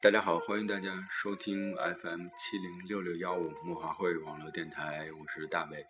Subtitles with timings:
[0.00, 5.86] 大家好，欢迎大家收听 FM 七零六六幺五木华会网络电台，我是大伟。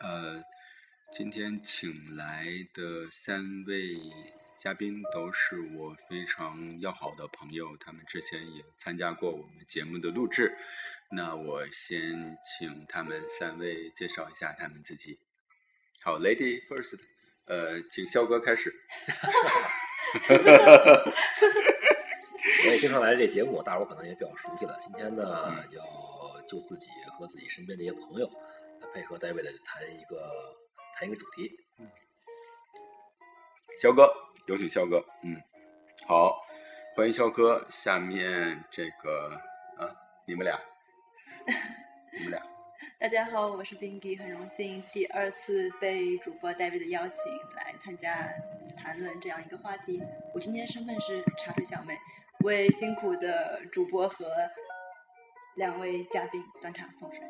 [0.00, 0.44] 呃，
[1.10, 2.44] 今天请来
[2.74, 3.98] 的三位
[4.58, 10.54] 嘉宾都是我非常要好的朋友，他们之前也参加过我们节目的录制。
[11.10, 15.18] 那我先请他们三位介绍一下他们自己。
[16.02, 16.98] 好，Lady First，
[17.46, 18.74] 呃，请肖哥开始。
[22.66, 24.76] 我也经常来这节目，大伙可能也比较熟悉了。
[24.80, 28.28] 今天呢，要就自己和自己身边的一些朋友，
[28.92, 30.56] 配合戴维的谈一个
[30.96, 31.50] 谈一个主题。
[31.78, 31.88] 嗯，
[33.80, 34.12] 肖哥，
[34.46, 35.04] 有请肖哥。
[35.22, 35.40] 嗯，
[36.06, 36.40] 好，
[36.94, 37.66] 欢迎肖哥。
[37.70, 39.40] 下面这个
[39.78, 39.94] 啊，
[40.26, 40.60] 你们俩，
[42.12, 42.42] 你们俩。
[42.98, 48.28] 大家好，我是 Bingy，很荣幸第二次被主播 David 的邀请来参加
[48.76, 50.02] 谈论这样一个话题。
[50.34, 51.96] 我今天身份是茶水小妹。
[52.40, 54.26] 为辛苦的主播和
[55.56, 57.20] 两位嘉宾端茶送水。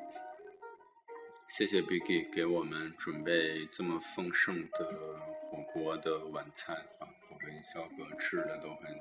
[1.49, 7.09] 谢谢 Bingy 给我们准备这么丰盛的火锅的晚餐啊！
[7.31, 9.01] 我跟肖哥吃的都很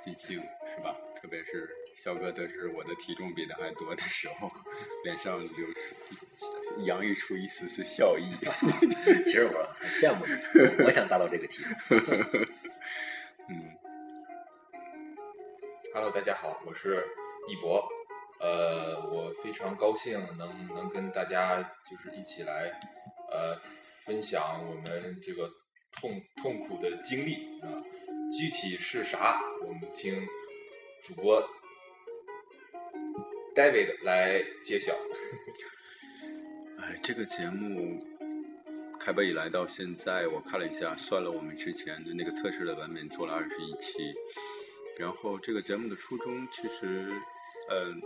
[0.00, 0.96] 尽兴，是吧？
[1.14, 4.50] 特别是肖哥得知我的体重比他还多的时候，
[5.04, 8.34] 脸上流出洋溢出一丝丝笑意。
[9.24, 11.98] 其实我很羡慕你，我想达到这个体重。
[13.48, 13.76] 嗯。
[15.94, 17.04] Hello，大家好，我是
[17.48, 17.86] 一博，
[18.40, 22.80] 呃，我非常高兴能能跟大家就是一起来
[23.30, 23.60] 呃
[24.04, 25.48] 分享我们这个
[25.92, 26.10] 痛
[26.42, 27.68] 痛苦的经历啊，
[28.36, 30.26] 具体是啥，我们听
[31.02, 31.46] 主播
[33.54, 34.92] David 来揭晓。
[36.78, 38.02] 哎，这个节目
[38.98, 44.14] 开播以来到现在，我看了一下，算了我们之前的那个测试的版本，做了二十一期。
[44.98, 47.10] 然后这个节目的初衷，其实，
[47.70, 48.00] 嗯，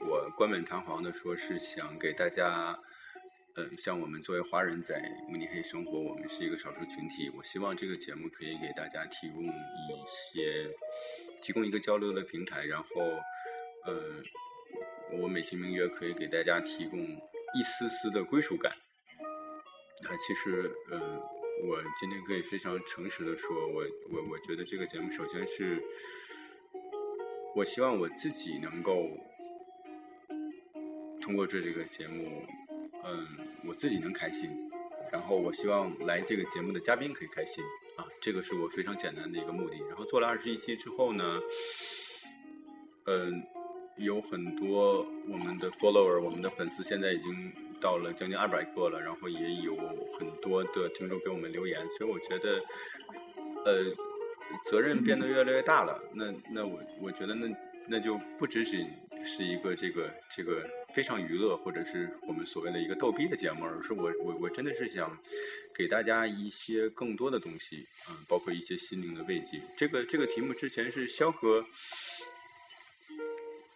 [0.00, 2.78] 我冠冕堂皇的说是想给大家，
[3.56, 7.30] 嗯，像我们作为华人在慕尼黑生活，我们是一个少数群体。
[7.36, 9.48] 我希望这个节目可以给大家提供一
[10.06, 10.70] 些，
[11.40, 12.64] 提供一个交流的平台。
[12.64, 12.86] 然后，
[13.86, 14.22] 嗯，
[15.20, 18.72] 我美其名曰可以给大家提供一丝丝的归属感。
[18.72, 21.20] 啊，其实，嗯。
[21.62, 25.78] 我今天可以非常诚实的说，我我我觉得这个节目首先是，
[27.54, 29.10] 我希望我自己能够
[31.20, 32.46] 通过这这个节目，
[33.04, 33.26] 嗯，
[33.66, 34.48] 我自己能开心，
[35.12, 37.62] 然后我希望来这个节目的嘉宾可以开心
[38.00, 39.76] 啊，这个是我非常简单的一个目的。
[39.88, 41.40] 然后做了二十一期之后呢，
[43.06, 43.42] 嗯。
[43.96, 47.52] 有很多我们的 follower，我们的粉丝现在已经
[47.82, 49.76] 到了将近二百个了，然后也有
[50.18, 52.64] 很多的听众给我们留言，所以我觉得，
[53.66, 53.94] 呃，
[54.64, 56.00] 责任变得越来越大了。
[56.14, 57.54] 那那我我觉得那
[57.86, 58.86] 那就不只是
[59.24, 65.16] 是一个这个这个非常娱乐或者是我们所谓的一个逗逼的节目，而是我我我真的是想
[65.74, 69.62] 给大家一些更多的东西，嗯，包括一些心灵的慰藉。
[69.76, 71.64] 这个这个题目之前是肖哥。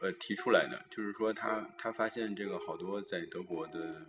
[0.01, 4.05] 呃，提出来的就是说，他他发现这个好多在德国的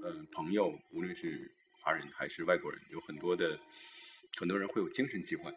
[0.00, 1.52] 呃朋友，无论是
[1.82, 3.58] 华人还是外国人，有很多的
[4.38, 5.52] 很多人会有精神疾患，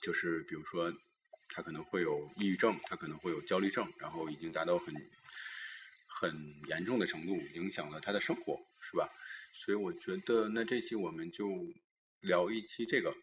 [0.00, 0.90] 就是比如说
[1.52, 4.94] 他可能会有抑郁症，他可能会有焦虑症，然后已经达到很
[6.06, 9.08] 很严重的程度，影响了他的生活，是吧？
[9.52, 11.46] 所以我觉得，那这期我们就
[12.20, 13.14] 聊一期这个，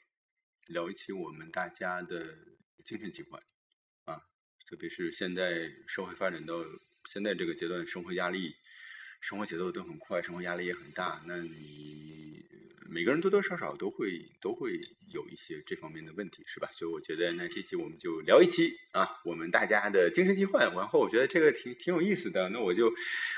[0.68, 2.38] 聊一期我们大家的
[2.85, 3.41] 精神疾患。
[4.68, 6.53] 特别是现在社会发展到
[7.06, 8.56] 现在这个阶段，生活压力、
[9.19, 11.22] 生活节奏都很快，生活压力也很大。
[11.25, 12.44] 那你
[12.90, 14.80] 每个人多多少少都会都会
[15.12, 16.69] 有一些这方面的问题，是吧？
[16.71, 20.74] 所以我觉得那这期我们就聊一期啊，我们大家的精神疾患。
[20.74, 22.92] 然后我觉得这个挺挺有意思的，那我就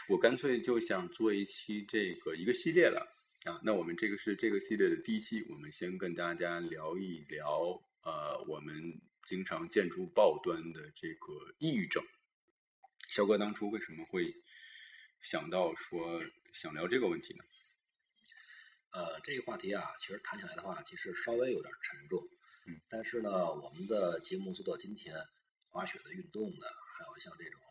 [0.08, 3.08] 我干脆就想做一期这个一个系列了
[3.46, 3.60] 啊。
[3.64, 9.02] 那我们这个是这个系列的第一期，我们先跟大家聊一聊呃我们。
[9.24, 12.04] 经常见诸报端的这个抑郁症，
[13.08, 14.34] 肖哥当初为什么会
[15.22, 16.22] 想到说
[16.54, 17.44] 想聊这个问题呢？
[18.92, 22.28] 呃，这个话题啊，其实谈起来的话，其实稍微有点沉重。
[22.68, 22.82] 嗯。
[22.90, 25.16] 但是呢，我们的节目做到今天，
[25.70, 27.62] 滑雪的、运动的，还有像这种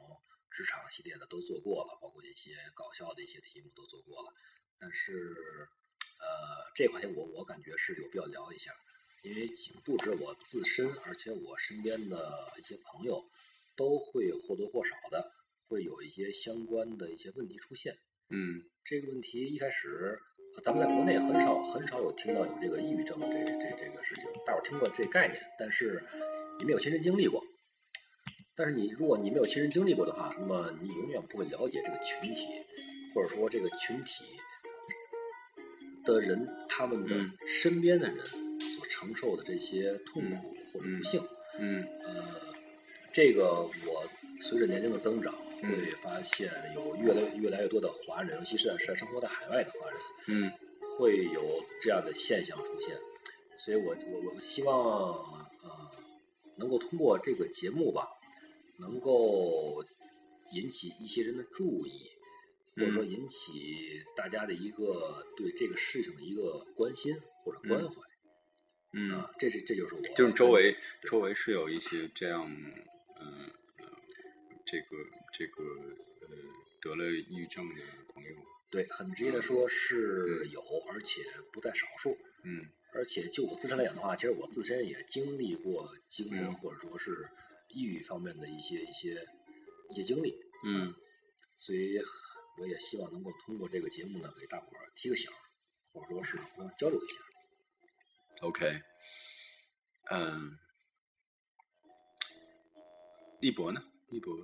[0.50, 4.32] 职场系列的都做过了，包括一些搞笑的一些题目都做过了。
[4.79, 5.69] 但是，
[6.20, 8.73] 呃，这话题我我感觉是有必要聊一下。
[9.23, 9.46] 因为
[9.85, 13.23] 不止我自身，而且我身边的一些朋友，
[13.76, 15.31] 都会或多或少的
[15.70, 17.94] 会有一些相关的一些问题出现。
[18.28, 20.19] 嗯这个问题一开始，
[20.56, 26.02] 呃咱们在国内很少很少有听到有这个抑郁症这这这个事情，大伙儿听过这概念，但是
[26.58, 27.40] 你没有亲身经历过。
[28.56, 32.49] 但是你如果你没有亲身经历过的话，那么你永远不会了解这个群体，
[33.14, 34.25] 或者说这个群体
[36.05, 38.26] 的人，他们的嗯身边的人
[38.61, 41.22] 所承受的这些痛苦或者不幸。
[41.58, 42.25] 嗯呃，
[43.12, 44.05] 这个我
[44.40, 50.53] 随着年龄的增长，嗯会发现有越来越来越多的华人，尤其是在是生活在海外的华人，嗯
[50.99, 52.99] 会有这样的现象出现。
[53.57, 54.79] 所以我我我希望
[55.62, 55.91] 呃
[56.57, 58.09] 能够通过这个节目吧，
[58.79, 59.85] 能够
[60.53, 62.11] 引起一些人的注意，
[62.77, 67.95] 或者说引起大家的一个对这个事情的一个关心或者关怀。
[68.93, 72.73] 嗯啊，这是这就是我就是周围周围是有一些这样，嗯
[73.21, 73.27] 呃，
[74.70, 74.87] 这个
[75.32, 75.64] 这个
[76.20, 76.28] 呃
[76.81, 77.82] 得了抑郁症的
[78.14, 78.37] 朋友，
[78.70, 80.62] 对很直接的说是有，
[80.93, 82.17] 而且不在少数。
[82.44, 87.28] 嗯而且就我自身来讲的话，其实我自身也经历过精神嗯或者说是
[87.69, 89.26] 抑郁方面的一些一些
[89.90, 90.94] 一些经历，嗯
[91.58, 91.99] 所以
[92.58, 95.37] 我也希望能够通过这个节目呢，给大伙儿提个醒儿，
[95.93, 97.14] 或者说是互相交流一下。
[98.43, 98.82] ，OK，
[100.11, 100.58] 嗯，
[103.40, 103.82] 一博呢？
[104.11, 104.34] 一博，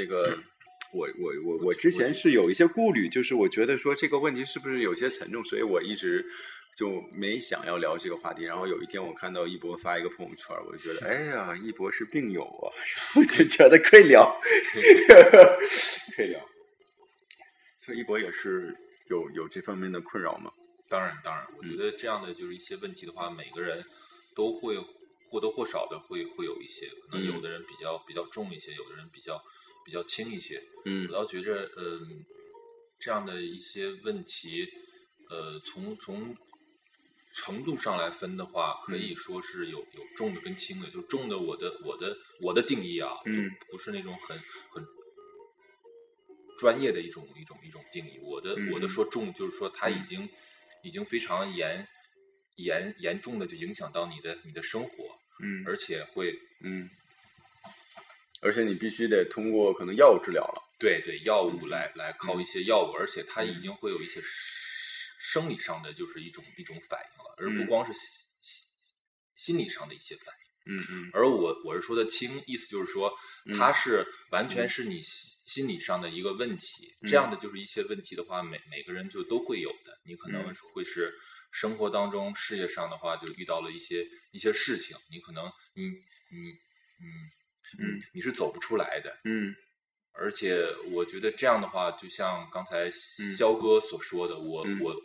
[0.00, 0.38] 这个
[0.96, 6.24] 我我我我之前是有一些顾虑，就是我觉得说这个问题是不是有些沉重，所以我一直
[6.74, 8.44] 就没想要聊这个话题。
[8.44, 12.72] 然后有一天我看到一博发一个朋友圈，我就觉得，哎呀，一博是病友啊，
[13.14, 14.40] 我就觉得可以聊，
[16.16, 16.40] 可以聊。
[17.76, 18.74] 所以一博也是
[19.10, 20.50] 有有这方面的困扰吗？
[20.88, 23.84] 当然，当然，我觉得这样的就是一些问题的话，每个人
[24.34, 24.76] 都会
[25.30, 29.40] 或多或少的会会有一些，可能有嗯的人比较比较重一些，有的人比较
[29.84, 30.62] 比较轻一些。
[30.84, 31.06] 嗯。
[31.08, 32.24] 我倒觉着，嗯，
[32.98, 34.68] 这样的一些问题，
[35.28, 36.36] 呃，从从
[37.32, 39.00] 程度上来分的话，可嗯。
[39.00, 40.90] 以说是有有重的跟轻的。
[40.90, 43.50] 就重的，我的我的我的定义啊，就嗯。
[43.70, 44.36] 不是那种很
[44.70, 44.84] 很
[46.58, 48.18] 专业的一种一种一种定义。
[48.22, 48.88] 我的我的嗯。
[48.88, 50.04] 说重，就是说它已嗯。
[50.04, 50.28] 经
[50.82, 51.86] 已经非常严
[52.56, 55.64] 严严重的就影响到你的你的生活，嗯。
[55.66, 56.90] 而且会嗯，
[58.40, 60.62] 而且你必须得通过可能药物治疗了。
[60.78, 68.02] 对对，药物嗯来来靠一些药物，而且它已嗯经会有一些生生理上的就是一种一种反应了，而不嗯光是心
[68.40, 68.66] 心
[69.36, 70.40] 心理上的一些反应。
[70.72, 73.12] 嗯嗯而我我是说的轻，意思就是说，
[73.46, 76.94] 嗯它是完全嗯是你心心理上的一个问题。
[77.02, 79.98] 嗯这样的就是一些问题的话，每每个人就都会有的。
[80.04, 80.42] 你可能
[80.74, 81.12] 会是
[81.50, 85.44] 生活当中、事业上的话，就遇到了一些一些事情，你可能
[85.74, 86.50] 你你
[87.00, 87.04] 嗯
[87.78, 89.18] 嗯你是走不出来的。
[89.24, 89.54] 嗯。
[90.12, 94.80] 而且我觉得这样的话，就像刚才肖哥所说的，我嗯。
[94.80, 94.96] 我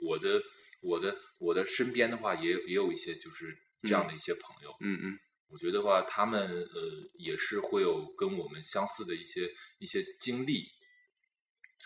[0.00, 0.42] 我的
[0.80, 5.18] 我的我的身边的话，也有也有一些就是这样的一些朋友，嗯嗯。
[5.48, 10.64] 我觉得话他们呃也是会有跟我们相似的一些一些经历，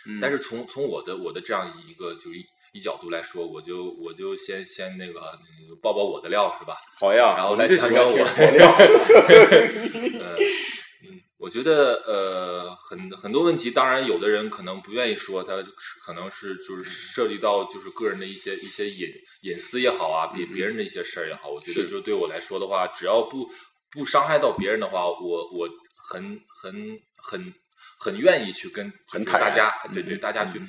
[0.06, 6.77] 嗯，但是从从我的我的这样一个就一一角度来说，我就我就先先那个嗯爆爆我的料是吧？
[6.99, 8.69] 好呀，然后来讲讲我的 料。
[10.20, 10.34] 呃，
[11.05, 15.63] 嗯，我觉得呃，很很多问题，当然有的人可能不愿意说，他
[16.03, 19.08] 可能是就是涉及到就是个人的一些一些隐
[19.43, 23.49] 隐私也好啊，别别人的一些事儿也好，我觉得就对我来说的话，只要不
[23.93, 25.69] 不伤害到别人的话，我我
[26.11, 27.55] 很很很
[28.05, 30.61] 很愿意去跟就是大家对对大家去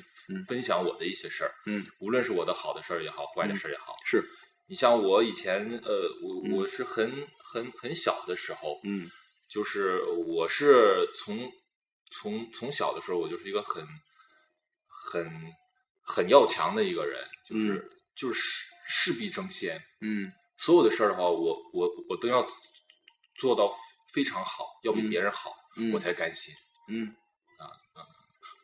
[0.47, 4.23] 分享我的一些事儿，嗯，无论是我的好的事儿也好，坏的嗯事儿也好，是，
[4.67, 9.11] 你像我以前呃，我嗯我是很很很小的时候，嗯
[9.49, 11.51] 就是我是从
[12.11, 13.85] 从从小的时候，我就是一个很
[14.87, 15.29] 很
[16.01, 18.39] 很要强的一个人，就是、就是
[18.87, 22.47] 事事必争先，嗯所有的事儿的话，我我我都要
[23.35, 23.69] 做到
[24.13, 26.53] 非常好，要比嗯别人好，嗯，我才甘心。
[26.87, 27.13] 嗯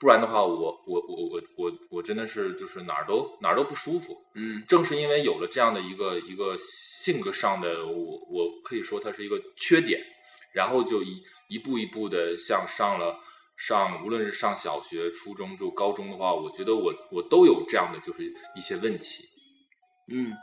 [0.02, 4.18] 不然的话，我我我我我我真的是就是哪儿都哪儿都不舒服。
[4.34, 4.64] 嗯。
[4.68, 10.02] 正是因为有了这样的一个一个性格上的，我我可以说它是一个缺点，
[10.56, 13.16] 然后就一一步一步的向上了
[13.56, 18.24] 上，无论是上小学、初中、就高中的话，我觉得我我都有这样的就是
[18.56, 19.30] 一些问题，
[20.12, 20.34] 嗯。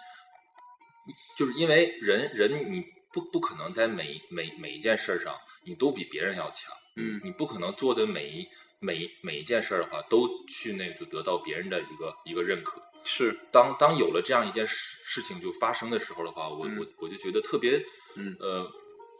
[1.36, 5.34] 就是因为人人你不不可能在每每每一件事儿上
[5.64, 8.46] 你都比别人要强，嗯你不可能做的每一
[8.80, 12.82] 每每一件事儿的话都去那个就得到别人的一个一个认可。
[13.04, 16.76] 是，当当有了这样一件事事情就发生的时候的话，我、嗯。
[16.78, 17.82] 我我就觉得特别
[18.16, 18.36] 嗯。
[18.40, 18.70] 呃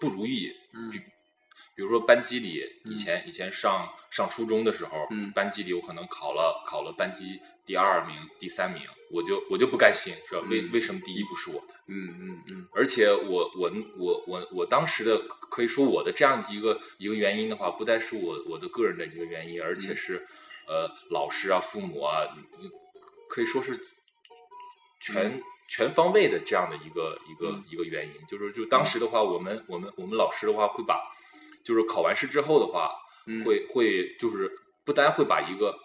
[0.01, 0.93] 不如意，嗯
[1.75, 5.31] 比比如说班级里，以前以前上上初中的时候，嗯。
[5.31, 10.45] 班级里我可能考了考了班级第二名、第三名，我就我就不甘心，是吧？
[10.51, 10.71] 为嗯。
[10.73, 11.75] 为什么第一不是我的？
[11.87, 12.69] 嗯嗯嗯。
[12.75, 19.97] 而且我我我我我当时的可以说我的这样一个一个原因的话，不单是我我的个人的一个原因，而且嗯。
[19.97, 20.27] 是
[20.67, 22.27] 呃老师啊、父母啊，
[22.61, 22.69] 嗯
[23.29, 23.79] 可以说是
[24.99, 27.65] 全、全方位的这样的一个一个、嗯。
[27.71, 28.15] 一个原因。
[28.27, 31.01] 就是就当时的话，我们我们我们老师的话会把，
[31.69, 32.91] 就是考完试之后的话，
[33.27, 33.45] 嗯。
[33.45, 34.51] 会会就是
[34.87, 35.79] 不单会把一个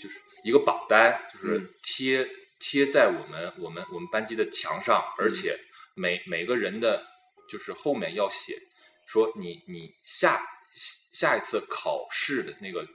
[0.00, 1.68] 就是一个榜单，就是嗯。
[1.82, 2.26] 贴、
[2.58, 5.30] 贴在我们我们我们班级的墙上，而嗯。
[5.30, 5.60] 且
[5.94, 7.06] 每每个人的
[7.50, 8.58] 就是后面要写
[9.06, 10.40] 说你你下
[10.72, 12.88] 下一次考试的那个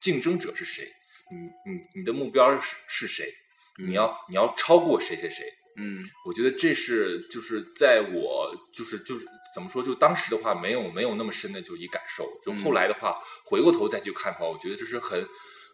[0.00, 0.90] 竞争者是谁，
[1.30, 3.32] 你你你的目标是是谁，
[3.78, 5.46] 你要你要超过谁谁谁。
[5.76, 12.74] 嗯我觉得这是就是在我就是就是怎么说，就当时的话没有没有那么深的就一感受，就后嗯。
[12.74, 15.26] 来的话、回过头再去看的话，我觉得这是很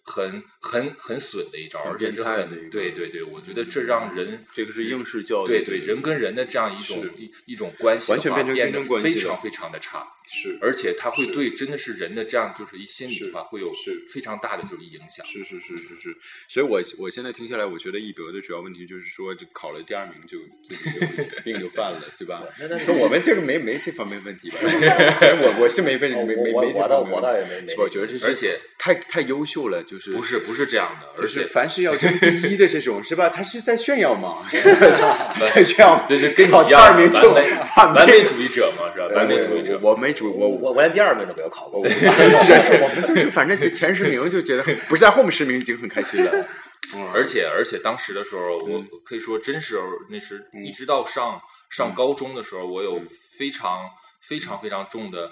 [0.02, 9.42] 很很很损的一招，而且是很对对对，我觉得这让人嗯这个是应试教育对对人跟人的这样一种一一种关系的完全变成竞争关系非常。
[9.42, 15.24] 非常的差，是而且它会对真的是人的这样就是一心理的话会有是非常大的就是影响。
[15.26, 16.16] 是是是是是，
[16.48, 22.42] 所以我我现在听下来，我觉得一德的主要问题就是说，就考了第二名就自己就病就犯了，对吧？
[22.86, 24.58] 那我们这个没没这方面问题吧？
[24.62, 33.28] 我我是没问哦没没没这我倒方面我倒也没没我觉得是，而且太太优秀了，就是不是不是这样的，而是凡是要争第一的这种是吧？
[33.30, 34.46] 他是在炫耀嘛？
[34.50, 39.06] 在炫耀，这是跟考第二名就完美主义者嘛，是吧？
[39.08, 39.78] 我完美主义者。
[39.82, 41.84] 我我没主我我我我连第二名都没有考过我。
[42.94, 46.30] 们就是反正就前十名就觉得不是在后面十名已经很开心了。
[46.94, 48.88] 嗯而且而且当时的时候，我嗯。
[49.04, 49.78] 可以说真是
[50.10, 50.64] 那时嗯。
[50.64, 51.94] 一直到上上嗯。
[51.94, 53.06] 高中的时候，我有嗯。
[53.38, 53.90] 非常
[54.22, 55.30] 非常非常重的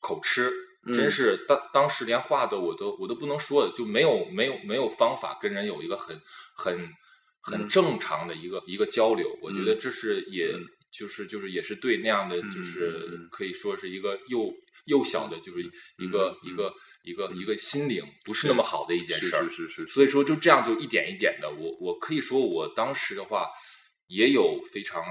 [0.00, 0.50] 口吃，
[0.86, 0.92] 嗯。
[0.92, 6.20] 真是当当时连话都我都我都不能说的，就没有没有没有方法跟人有一个很
[6.54, 6.88] 很
[7.42, 7.68] 很嗯。
[7.68, 9.26] 正常的一个一个交流。
[9.42, 9.78] 我觉得嗯。
[9.80, 14.52] 这是也嗯就是就是也是对那样的就是嗯可以说是一个幼
[14.86, 15.62] 幼小的，就是
[15.98, 19.48] 一个嗯一个一个一个心灵不是那么好的一件事儿。
[19.50, 23.48] 是是是，所以说就这样就一点一点的，我我可以说我当时的话
[24.08, 25.02] 也有非常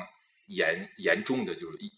[0.47, 1.91] 严严重的就是抑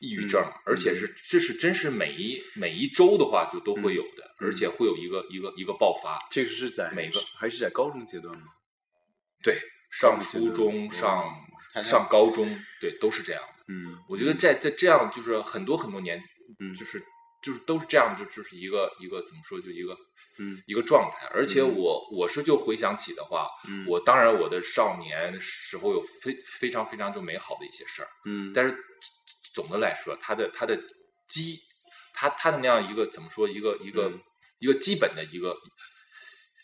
[0.00, 6.18] 抑郁症，嗯而且是这是真是每一每一周的话就都会有的，嗯而且会有一个一个一个爆发。
[6.30, 8.46] 这个是在每个还是在高中阶段吗？
[9.42, 9.58] 对，
[9.90, 11.30] 上初中、嗯上
[11.80, 13.64] 上高中，对，都是这样的。
[13.68, 16.20] 嗯，我觉得在在这样就是很多很多年，
[16.58, 17.00] 嗯就是
[17.40, 19.96] 就是都是这样，就就是一个一个怎么说，就一个
[20.38, 21.28] 嗯一个状态。
[21.32, 28.76] 而且嗯我我是就回想起的话，嗯我当然我的少年时候有非非常非常就美好的一些事儿，嗯，但是
[29.54, 30.76] 总的来说，他的他的
[31.28, 31.58] 基，
[32.12, 34.20] 他他的那样一个怎么说，一个一个、嗯
[34.62, 35.56] 一个基本的一个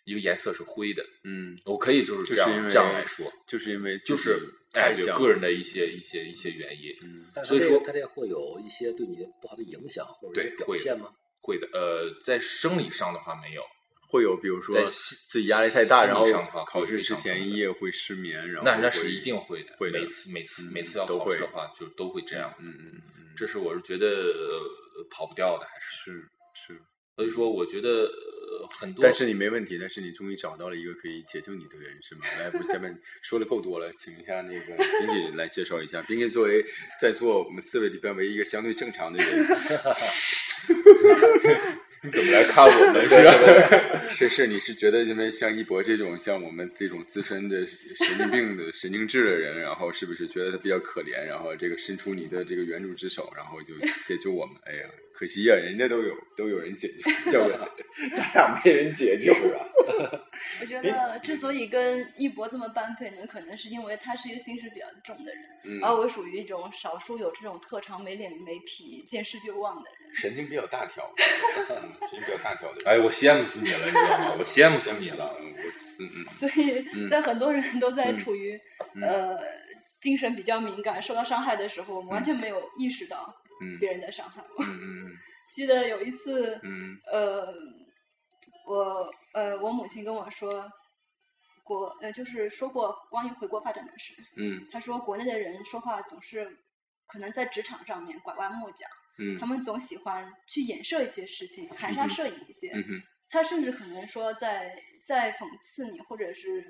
[0.04, 4.38] 一个颜色是灰的，嗯，我可以就是这样、这样来说，就是因为就是
[4.72, 6.92] 哎，对太像个人的一些一些一些原因。
[7.02, 11.10] 嗯所以说它这会有一些对你不好的影响或者表现吗？
[11.40, 13.62] 会的，呃，在生理上的话没有，
[14.10, 22.52] 会有，比如说在自己压力太大，然后上的话考试之前一夜会失眠，然后那是一定会的，会的每次每次嗯每次要都会考试的话，就都会这样。
[22.58, 26.28] 嗯嗯嗯嗯，这是我是觉得、呃跑不掉的，还是是
[26.66, 26.82] 是。
[27.16, 28.37] 所以说，我觉得呃
[28.70, 32.26] 很多，但是你没问题，但是你终于找到了一个可以解救你的人，是吗？
[32.38, 36.02] 来，不，下面 说的够多了，请一下那个冰姐来介绍一下。
[36.02, 36.64] 冰姐作为
[37.00, 39.44] 在座我们四位里边唯一一个相对正常的人，
[40.68, 40.74] 你
[42.12, 43.02] 怎么来看我们？
[44.08, 44.28] 是？
[44.28, 53.74] 是是，你是觉得因为像一博这种像我们这种资深的神经病的神经质的人，然后是不是觉得他比较可怜，然后这个伸出你的这个援助之手，然后就
[54.04, 54.54] 解救我们？
[54.64, 57.68] 哎呀，可惜呀、人家都有都有人解救 救了，
[58.16, 59.66] 咱俩没人解救啊。
[60.60, 70.14] 我觉得之所以跟一博这么般配呢，可能是因为他是一个心事比较重的人，嗯而我属于一种少数有这种特长没脸没皮、见事就忘的人。
[70.14, 71.04] 神经比较大条，
[71.70, 72.82] 嗯神经比较大条的。
[72.90, 74.34] 哎，我羡慕死你了，你知道吗？
[74.38, 75.36] 我羡慕死你了。
[75.40, 75.54] 嗯
[76.00, 78.58] 嗯嗯所以嗯在很多人都在嗯处于、
[78.94, 79.38] 嗯呃
[80.00, 84.64] 精神比较敏感、受到伤害的时候，我们完全没有意识到嗯别人在伤害我。
[84.64, 85.10] 嗯嗯
[85.50, 87.52] 记得有一次，嗯呃，
[88.68, 90.70] 我呃我母亲跟我说。
[91.68, 94.14] 国呃，就是说过关于回国发展的事。
[94.38, 96.58] 嗯她说，国内的人说话总是
[97.06, 98.86] 可能在职场上面拐弯抹角，
[99.18, 102.70] 嗯他们总喜欢去掩饰一些事情，含沙射影一些。
[102.72, 106.64] 嗯哼他甚至可能说在在讽刺你，或者是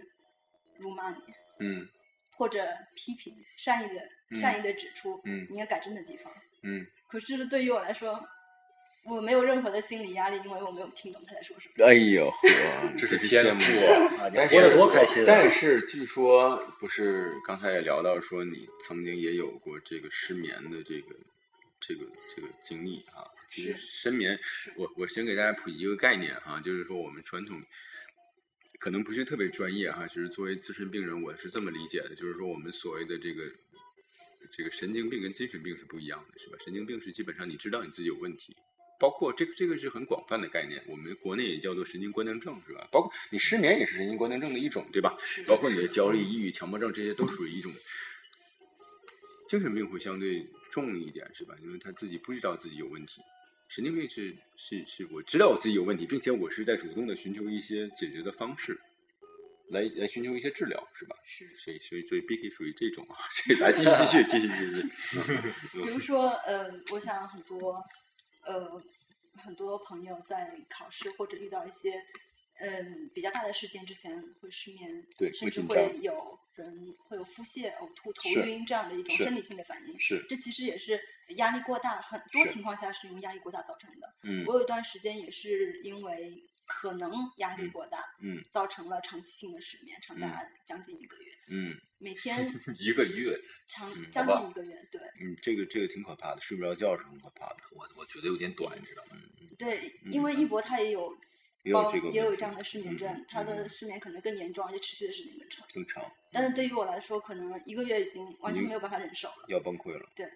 [0.81, 1.23] 辱骂你，
[1.61, 1.87] 嗯
[2.37, 4.03] 或者批评，善意的
[4.41, 6.33] 善意的指出嗯你应该改正的地方。
[6.65, 8.21] 嗯，可是对于我来说，
[9.11, 11.87] 我没有任何的心理压力，因为我没有听懂他在说什么。
[11.87, 12.49] 哎呦呵，
[12.97, 15.25] 这是 是天羡慕赋啊，你但活得多开心啊！
[15.27, 21.17] 但是据说不是刚才也聊到说你曾经也有过这个失眠的这个
[21.81, 23.25] 这个这个经历啊。
[23.51, 24.39] 其实是失眠，
[24.77, 27.63] 我我先给大家普及一个概念哈、就是说我们传统
[28.79, 33.43] 可能不是特别专业哈、其实作为自身病人，我是这么理解的，就是说我们所谓的这个
[34.51, 36.59] 这个神经病跟精神病是不一样的，是吧？
[36.63, 38.55] 神经病是基本上你知道你自己有问题。
[38.99, 42.89] 包括这个这个是很广泛的概念，我们国内也叫做神经官能症，是吧？
[42.91, 45.17] 包括你失眠也是神经官能症的一种，对吧？
[45.23, 47.73] 是包括你的焦虑、抑郁、强迫症，这些都属于一种
[49.49, 51.55] 精神病会相对重一点，是吧？
[51.63, 53.23] 因为他自己不知道自己有问题。
[53.69, 58.81] 神经病是是是我知道我自己有问题，并且我是在主动的寻求一些解决的方式，
[59.69, 61.15] 来来寻求一些治疗，是吧？
[61.25, 65.53] 是，所以所以所以 Bicky 属于这种啊， 这来继续继续继续继续。
[65.85, 67.85] 比如说，呃，我想很多，
[68.45, 68.81] 呃，
[69.43, 72.05] 很多朋友在考试或者遇到一些，
[72.61, 79.99] 嗯，比较大的事件之前会失眠，对甚至会有人会有腹泻、呕吐、头晕这样的一种生理性的反应。
[80.01, 81.01] 是这其实也是
[81.37, 84.15] 压力过大，很多情况下是因为压力过大造成的。
[84.23, 92.47] 嗯我有一段时间也是因为可能压力过大，嗯造成了长期性的失眠，长达将近一个月，嗯每天
[92.79, 95.01] 一个月，长嗯将近一个月，对。
[95.21, 97.57] 嗯，这个这个挺可怕的，睡不着觉是很可怕的。
[97.73, 99.17] 我我觉得有点短，你知道吗？
[99.59, 101.17] 对，嗯因为一博他也有包
[101.65, 105.67] 也有这个也有这样的失眠症，嗯他的嗯失眠可能更严重，而且持续的时间更长。
[105.75, 109.47] 更长，但是对于我来说，可能一个月已经完全没有办法忍受了。
[109.49, 110.09] 要崩溃了。
[110.15, 110.31] 对，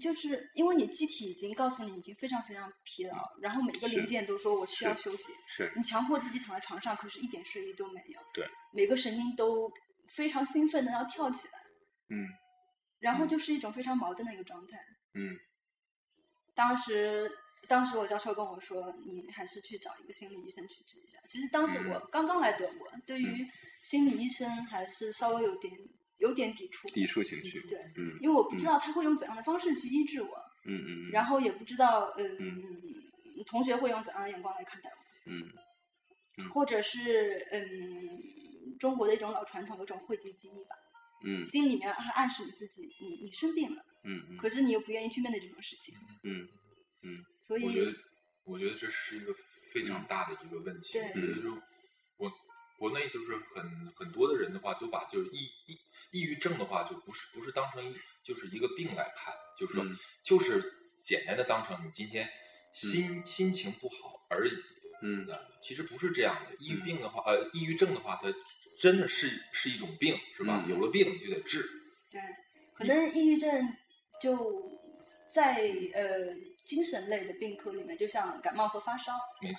[0.00, 8.20] 就是因为你机体已经告诉你已经非常非常疲劳，然后每个零件都说我需要休息，是，你强迫自己躺在床上，可是一点睡意都没有。
[8.34, 9.70] 对，每个神经都
[10.08, 11.58] 非常兴奋的要跳起来，
[12.08, 12.26] 嗯
[12.98, 14.78] 然后嗯就是一种非常矛盾的一个状态。
[15.14, 15.36] 嗯
[16.54, 17.30] 当时，
[17.68, 21.18] 当时我教授跟我说，你还是去找一个心理医生去治一下。
[21.28, 23.46] 其实当时我嗯刚刚来德国，对于
[23.82, 25.72] 心理医生还是稍微有点
[26.20, 27.60] 有点抵触，抵触情绪。
[27.66, 30.28] 对，嗯因为我不知嗯道他会用怎样的方式去医治我，
[30.66, 32.64] 嗯嗯嗯，然后也不知道，嗯，嗯
[33.46, 40.76] 同学会用怎样的眼光来看待我，嗯或者是嗯，中国的一种老传统，有种讳疾忌医吧，
[41.24, 41.44] 嗯。
[41.44, 44.36] 心里面还暗示你自己，你你生病了，嗯嗯。
[44.38, 46.48] 可是你又不愿意去面对这种事情，嗯
[47.02, 47.16] 嗯。
[47.28, 47.92] 所以我觉得，
[48.44, 49.34] 我觉得这是一个
[49.72, 50.92] 非常大的一个问题。
[50.94, 51.12] 对
[52.80, 55.78] 国内就是很很多的人的话，都把就是抑抑
[56.12, 60.72] 抑郁症的话，就不是不是当成一就是一个病来看，就是说、嗯就是
[61.04, 62.26] 简单的当成你今天
[62.72, 64.52] 心、心情不好而已。
[65.02, 66.56] 嗯呃其实不是这样的。
[66.58, 68.32] 抑郁病的话，呃，抑郁症的话，它
[68.78, 70.64] 真的是是一种病，是吧？
[70.66, 71.68] 嗯有了病你就得治。
[72.10, 72.20] 对，
[72.74, 73.76] 可能抑郁症
[74.22, 74.80] 就
[75.30, 76.34] 在呃
[76.70, 79.14] 精神类的病科里面，就像感冒和发烧，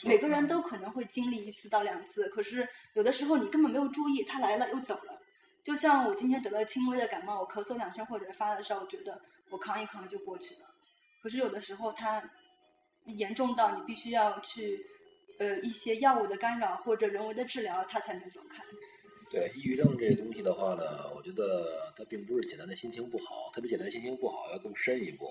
[0.05, 5.19] 每个人都可能会经历一次到两次，可是有的时候你根本没有注意，它来了又走了。
[5.61, 10.61] 就像我今天得了轻微的感冒，我咳嗽两声或者发了烧，我觉得我扛一扛就过去了。
[11.21, 12.23] 可是有的时候它
[13.07, 14.85] 严重到你必须要去
[15.37, 18.63] 呃一些药物的干扰或者人为的治疗，它才能走开。
[19.29, 25.29] 对抑郁症这个东西的话呢，我觉得它并不是简单的心情不好，特别简单的心情不好要更深一步。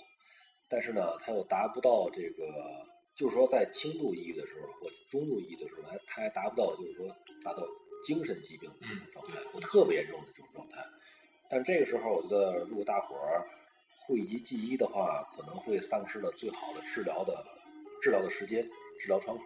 [0.71, 7.09] 但是呢，它又达不到这个，就是说在轻度抑郁的时候或中度抑郁的时候，还它还达不到就是说
[7.45, 7.67] 达到
[8.05, 10.79] 精神疾病的这种状态，或特别严重的这种状态。
[11.51, 13.45] 但这个时候，我觉得如果大伙儿
[14.07, 17.45] 讳疾忌医的话，可能会丧失了最好的治疗的
[18.01, 18.63] 治疗的时间、
[19.01, 19.45] 治疗窗口。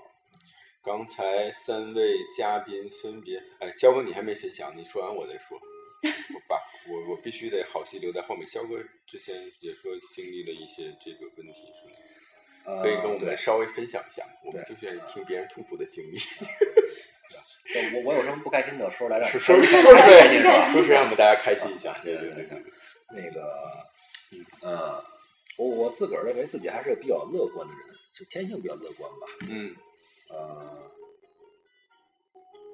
[0.82, 5.58] 刚才三位嘉宾分别，哎，肖哥你还没分享，你说完我再说。
[6.34, 8.46] 我把我我必须得好戏留在后面。
[8.48, 11.96] 肖哥之前也说经历了一些这个问题，是吗？
[12.66, 14.32] 呃可以跟我对们稍微分享一下吗？
[14.44, 16.18] 我们就愿意听别人痛苦的经历。
[17.94, 20.72] 我我有什么不开心的，说出来让说说说开心是吧？
[20.72, 21.96] 说是让我们大家开心一下。
[22.02, 22.72] 对对对对对对，
[23.10, 23.42] 那个，
[24.62, 25.04] 呃，
[25.58, 29.26] 我我自个儿认为自己还是比较乐观的人，就天性比较乐观吧。
[29.48, 29.74] 嗯
[30.30, 30.90] 呃，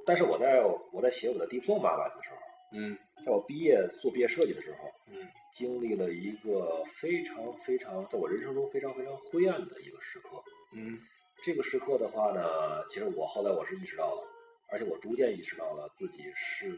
[0.07, 0.61] 但是我在
[0.93, 2.37] 我在写我的 diploma 的时候，
[2.73, 10.29] 嗯在我毕业做毕业设计的时候，嗯经历了一个非常非常在我人生中非常非常灰暗的一个时刻。
[10.73, 10.99] 嗯
[11.43, 14.23] 这个时刻的话呢，其实我后来我是意识到了，
[14.69, 16.71] 而且我逐渐意识到了自己是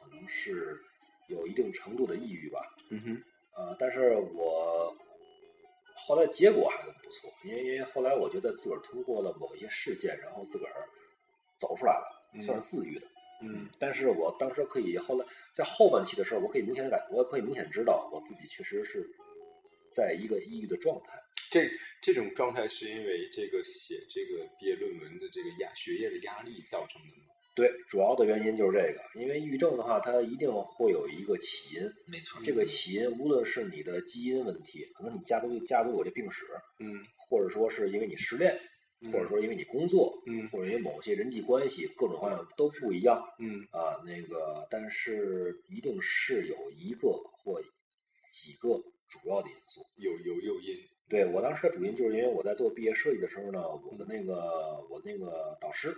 [0.00, 0.80] 可能是
[1.28, 2.60] 有一定程度的抑郁吧。
[2.90, 3.22] 嗯哼
[3.56, 4.96] 呃，但是我
[5.94, 10.88] 后来结果还是不错，因为因为后来我觉得自个儿通过了某一些事件，然后自个儿
[11.58, 13.06] 走出来了，算是自愈的。
[13.06, 13.13] 嗯
[13.78, 19.04] 但是我当时可以后来在后半期的时候，我可以明显感，我可以明显知道我自己确实是
[19.94, 21.20] 在一个抑郁的状态。
[21.50, 21.68] 这
[22.02, 27.24] 这种状态是因为这个写这个毕业论文的这个压学业的压力造成的吗？
[27.54, 31.82] 对，主要的原因就是这个，因为抑郁症的话，它一定会有一个起因。
[32.10, 36.44] 没错，这个起因无论是你的基因问题，可能你家族家族有这病史，
[36.80, 38.58] 嗯或者说是因为你失恋，
[39.12, 44.00] 或者说因为你工作，嗯或者因为某些人际关系，各种各样都不一样嗯啊。
[44.04, 47.60] 那个，但是一定是有一个或
[48.32, 49.82] 几个主要的因素。
[49.96, 50.76] 有有诱因。
[51.08, 55.94] 对我当时的主因就是因为我在做毕业设计的时候呢，我的那个我那个导师，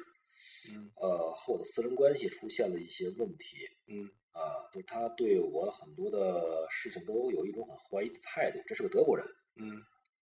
[0.74, 8.58] 嗯呃，和我的私人关系出现了一些问题嗯啊，就是他对我很多的事情都有一种很怀疑的态度。
[8.66, 9.80] 这是个德国人，嗯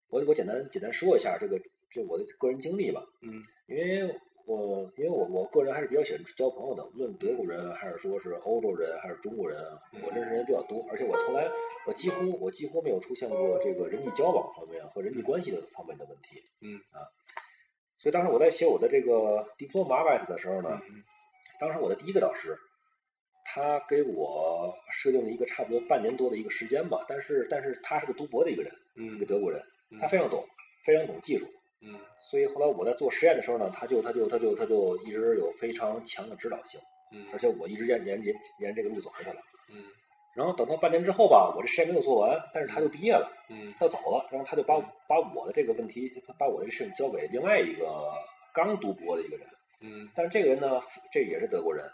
[0.08, 1.58] 我我简单简单说一下这个
[1.94, 4.12] 这我的个人经历吧，嗯因为
[4.46, 9.58] 我因为我我个人还是比较喜欢交朋友的，无论德国人还是说是欧洲人还是中国人，
[10.02, 11.48] 我认识人比较多，而且我从来
[11.86, 16.42] 我几乎我几乎没有出现过这个人际交往方面和人际关系的方面的问题。
[16.60, 17.06] 嗯啊，
[17.96, 21.02] 所以当时我在写我的这个 diploma write 的时候呢，嗯
[21.60, 22.58] 当时我的第一个导师，
[23.46, 29.62] 他给我设定了一个差不多半年多的一个时间吧，但是但是他是个读博的一个人，一个嗯德国人，
[30.00, 30.44] 他非常懂，
[30.84, 31.46] 非常懂技术。
[31.84, 36.80] 嗯所以后来我在做实验的时候呢，他就他就他就他就一直有非常强的指导性，
[37.12, 39.42] 嗯而且我一直沿沿沿沿这个路走下去了。
[39.70, 39.84] 嗯
[40.34, 44.74] 然后等到半年之后吧，我这实验没有做完，但是他就毕业了，嗯他就走了，然后他就把
[45.06, 48.12] 把我的这个问题，把我的事情交给另外一个
[48.52, 49.46] 刚读博的一个人。
[49.80, 50.80] 嗯但是这个人呢，
[51.12, 51.84] 这也是德国人，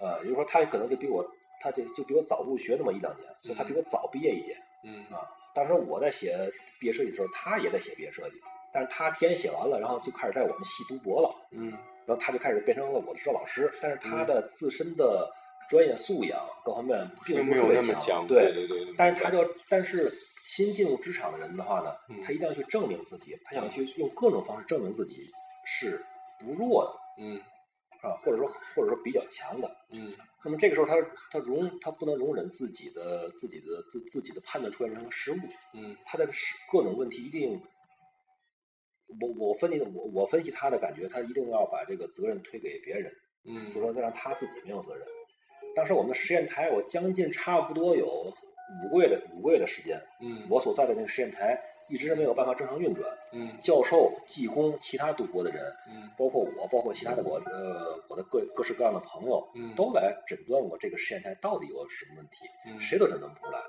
[0.00, 1.28] 呃，也就是说他可能就比我，
[1.60, 4.56] 他就就比我早入学那么一两年，所以他比我早毕业一点。
[4.84, 6.36] 嗯啊，当时我在写
[6.78, 8.36] 毕业设计的时候，他也在写毕业设计，
[8.74, 11.70] 但是他提前写完了，然后就开始在我们系读博了，嗯
[12.06, 15.32] 然后他就开始变成了我的指导老师，但是他的自身的
[15.70, 18.26] 专业素养各方面并没有那么强。
[18.26, 18.92] 对对对。
[18.98, 20.12] 但是他就但是
[20.44, 25.30] 新进入职场的人的话呢，嗯他一定要去证明自己，他想去用各种方式证明自己
[25.64, 26.04] 是
[26.40, 27.40] 不弱的嗯
[28.02, 29.70] 啊，或者说或者说比较强的。
[29.90, 30.12] 嗯
[30.44, 30.94] 那么这个时候他
[31.30, 35.36] 他容他不能容忍自己的自己的自自己的判断出现任何失误，
[35.72, 37.58] 嗯他的是各种问题一定，
[39.20, 43.12] 我我分析的我我分析他的感觉，他一定要把这个责任推给别人，
[43.46, 45.06] 嗯就说让他自己没有责任。
[45.74, 48.06] 当时我们的实验台，我将近差不多有
[48.84, 53.08] 五个月的五个月的时间，嗯我所在的那个实验台一直没有办法正常运转。
[53.32, 63.60] 嗯教授、技工、其他读博的人，嗯包括我，包括其他的我呃我的各各式各样的朋友，嗯都来诊断我这个实验台到底有什么问题，嗯谁都诊断不出来。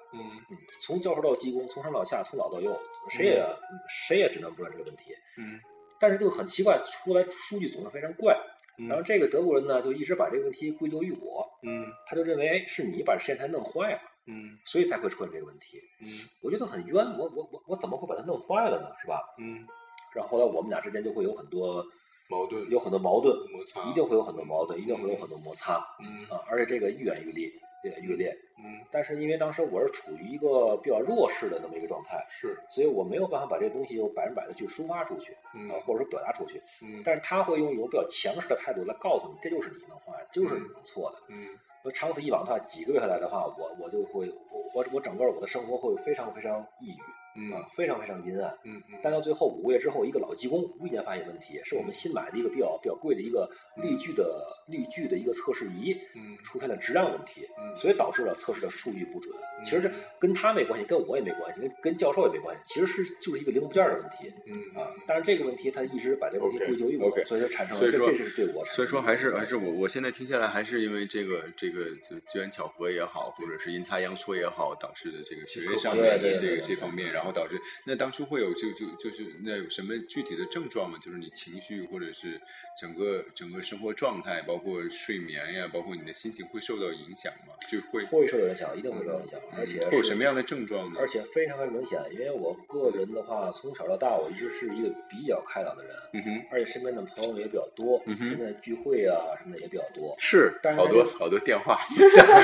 [0.82, 2.78] 从教授到技工，从上到下，从老到幼，
[3.10, 3.44] 谁也、
[3.90, 5.12] 谁也诊断不出来这个问题。
[5.38, 5.60] 嗯
[6.00, 8.38] 但是就很奇怪，出来数据总是非常怪。
[8.78, 15.82] 嗯然后这个德国人呢，就一直把这个问题归咎于我，嗯他就认为哎是你把实验台弄坏了，嗯所以才会出现这个问题。
[16.02, 16.08] 嗯
[16.42, 18.88] 我觉得很冤，我我我我怎么会把它弄坏了呢？
[19.02, 19.22] 是吧？
[19.40, 19.66] 嗯
[20.14, 21.86] 然后后来我们俩之间就会有很多
[22.30, 27.48] 矛盾有很多矛盾，摩擦一定会有很多矛盾，一定会有很多摩擦嗯啊，而且这个愈演愈烈，
[27.84, 28.36] 愈演愈烈。
[28.58, 36.62] 嗯但是因为当时我是处于一个比较弱势的那么一个状态，是所以我没有办法把这个东西又百分百的去抒发出去，嗯啊，或者说表达出去。
[36.82, 41.22] 嗯但是他会用一种比较强势的态度来告诉你，这就是你弄坏的，这就是你弄错的。
[41.28, 41.50] 嗯
[41.86, 47.02] 那长此以往的话，几个月下来的话，我我就会我我我整个我的生活会非常非常抑郁
[47.38, 48.52] 嗯啊，非常非常阴暗。
[48.64, 53.48] 嗯嗯但到最后五个月之后，一个老技工无意间发现问题，是我们新买的一个比较比较贵的一个
[53.84, 59.32] 力矩的力矩的一个测试仪嗯出现了质量问题，嗯所以导致了测试的数据不准。
[59.66, 64.90] 嗯其实这跟他没关系，跟我也没关系，跟跟教授也没关系，其实是就是一个零部件的问题嗯啊。
[65.08, 80.98] 但是这个问题他一直把这个问题 OK，归咎于我 OK 所以就产生所以说了这这是对我所以说还是还是我我现在听下来还是因为这个这个就机缘巧合也好，或者是阴差阳错也好，导致的这个学业上对面的这个这方面，然后导致那当初会有就就就是那有什么具体的症状吗？
[81.04, 82.40] 就是你情绪或者是
[82.80, 87.54] 整个整个生活状态，包括睡眠呀，包括你的心情会受到影响吗？
[87.70, 91.00] 就会会受到影响，一定会受到影响，而且嗯会有什么样的症状呢？
[91.00, 100.16] 而且非常非常明显，因为我个人的话，从小到大我一直是一个比较开朗的人，嗯哼，而且身边的朋友也比较多，嗯哼身边的聚会啊什么的也比较多。
[100.20, 102.40] 是但是好多好多电话， 电话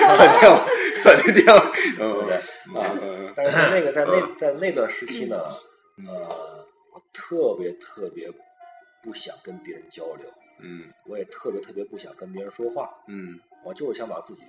[1.03, 2.33] 好多电话，嗯对
[2.79, 5.37] 啊嗯但是在那个在那在那段时期呢，
[6.07, 8.29] 呃，我特别特别
[9.03, 10.27] 不想跟别人交流，
[10.59, 14.43] 嗯我也特别特别不想跟别人说话，嗯我就是想把自己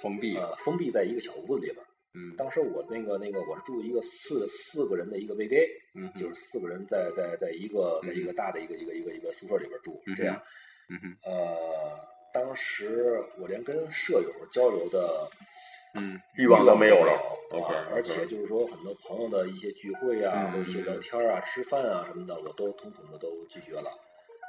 [0.00, 1.86] 封闭，呃封闭在一个小屋子里边儿。
[2.14, 10.40] 嗯当时我那个那个我是住一个四四个人的一个 VG，嗯就是四个人在在在一个在一个大的一个一个一个一个宿舍里边住，嗯这样。
[10.88, 11.98] 嗯哼呃，
[12.32, 15.28] 当时我连跟舍友交流的
[15.94, 17.18] 嗯，欲欲望都没有有了。
[17.90, 23.90] 而且就是说很多朋友的一些聚会啊，嗯或者一些聊天啊、吃饭啊什么的，我都统统的都拒绝了。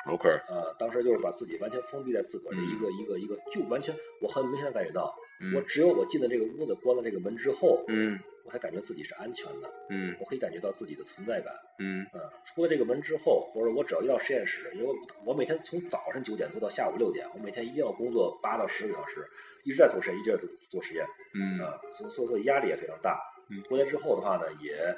[0.07, 5.15] OK，呃，当时就是把自己完全封闭在自个儿的一个、一个一个，就完全我很明显的感觉到，
[5.55, 11.51] 我嗯只有我进了这个屋子，关了这个门之后，嗯我才感觉自己是安全的，嗯我可以感觉到自己的存在感。
[11.79, 19.27] 嗯嗯，出了这个门之后，或者我只要一到实验室，因为我我每天从早晨九点做到下午六点，我每天一定要工作八到十个小时，
[19.63, 23.19] 一直在做实验，一直在做做实验，嗯啊、所以所以说压力也非常大。
[23.49, 24.95] 嗯回来之后的话呢，也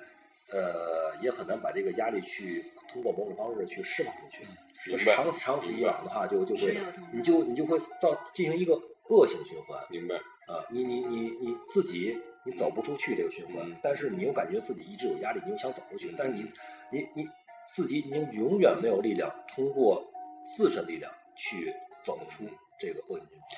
[0.52, 4.44] 呃也很难把这个压力去通过某种方式去释放出去。
[4.96, 6.78] 明白长长此以往的话，就就会
[7.14, 8.74] 你就你就会造进行一个
[9.10, 9.86] 恶性循环。
[9.90, 10.16] 明白。
[10.48, 16.50] 啊，你你你你自己你走不出去这个循环，嗯但是你又感觉自己一直有压力，你又想走出去，但是你
[16.90, 17.28] 你你
[17.76, 20.02] 自己你永远没有力量通过
[20.56, 21.74] 自身力量去
[22.06, 22.46] 走出
[22.80, 23.50] 这个恶性循环。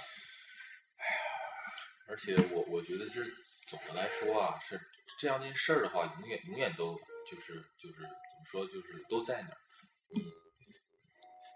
[0.98, 1.12] 哎呀
[2.10, 3.22] 而且我我觉得这
[3.68, 4.82] 总的来说啊，是
[5.20, 6.96] 这样件事儿的话，永远永远都
[7.30, 9.58] 就是就是怎么说，就是都在那儿，
[10.10, 10.24] 你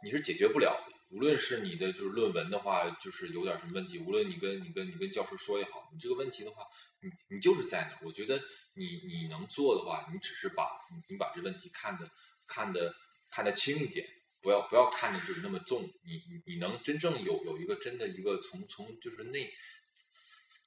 [0.03, 0.93] 你是解决不了的。
[1.09, 6.63] 无论是你的就是论文的话，就是有点什么问题，无论你跟你跟你跟教授说也好，你这个问题的话，
[7.01, 7.99] 你你就是在那儿。
[8.03, 8.41] 我觉得
[8.73, 12.09] 你你能做的话，你只是把你你把这问题看得
[12.47, 12.95] 看得
[13.29, 14.07] 看得轻一点，
[14.41, 15.83] 不要不要看得就是那么重。
[16.03, 19.53] 你你你能真正有有一个真的一个从从就是内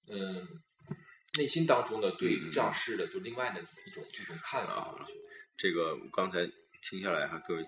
[0.09, 0.47] 嗯，
[1.37, 4.97] 内心当中的对嗯这样事的就另外的一种一种看法，
[5.57, 6.49] 这个我刚才
[6.83, 7.65] 听下来哈，各位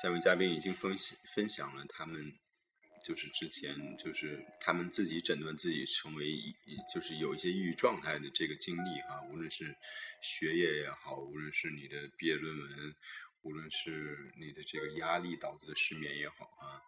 [0.00, 2.32] 三位嘉宾已经分析分享了他们
[3.04, 6.54] 就是之前就是他们自己诊断自己成为抑
[6.92, 9.76] 就是有一些抑郁状态的这个经历哈，无论是
[10.22, 12.94] 学业也好，无论是你的毕业论文，
[13.42, 16.80] 无论是你的这个压力导致的失眠也好啊。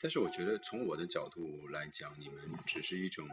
[0.00, 3.28] 但是我觉得从我的角度来讲，你们只是一种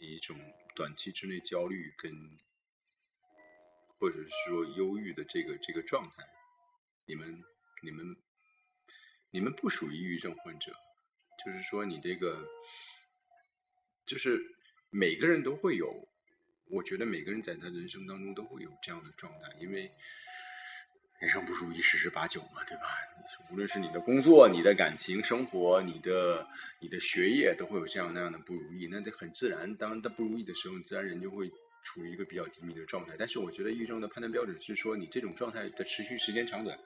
[0.00, 0.36] 一种
[0.74, 2.12] 短期之内焦虑跟
[3.98, 6.26] 或者是说忧郁的这个这个状态，
[7.06, 7.42] 你们
[7.82, 8.16] 你们
[9.30, 10.72] 你们不属于抑郁症患者，
[11.44, 12.46] 就是说你这个
[14.06, 14.40] 就是
[14.90, 16.08] 每个人都会有，
[16.70, 19.90] 我觉得每个人在他人生当中都会有这样的状态，因为
[21.20, 22.88] 人生不如意十之八九嘛，对吧？
[23.50, 26.46] 无论是你的工作、你的感情生活、你的
[26.80, 29.74] 你的学业，都会有这样那样的不如意，那这很自然。
[29.76, 31.50] 当他不如意的时候，自然人就会
[31.82, 33.14] 处于一个比较低迷的状态。
[33.18, 36.78] 但是我觉得抑郁症的判断标准是说，你这种状态的持续时间长短。